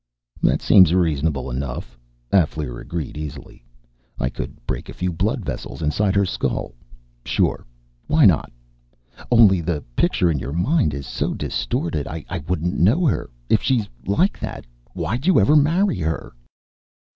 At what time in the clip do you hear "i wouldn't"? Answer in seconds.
12.07-12.73